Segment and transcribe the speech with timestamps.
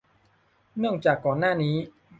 [0.77, 1.75] เนื่องจากก่อนหน้านี้